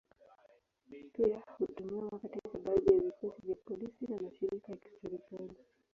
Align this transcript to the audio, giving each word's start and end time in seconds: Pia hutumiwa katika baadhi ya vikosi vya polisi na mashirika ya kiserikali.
Pia 1.13 1.41
hutumiwa 1.57 2.19
katika 2.19 2.59
baadhi 2.65 2.93
ya 2.95 2.99
vikosi 2.99 3.41
vya 3.45 3.55
polisi 3.55 4.05
na 4.07 4.17
mashirika 4.21 4.71
ya 4.71 4.77
kiserikali. 4.77 5.53